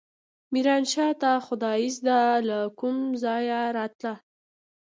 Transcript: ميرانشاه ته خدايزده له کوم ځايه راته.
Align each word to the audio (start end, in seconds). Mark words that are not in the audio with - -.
ميرانشاه 0.53 1.11
ته 1.21 1.31
خدايزده 1.47 2.19
له 2.47 2.59
کوم 2.79 2.97
ځايه 3.23 3.61
راته. 3.77 4.13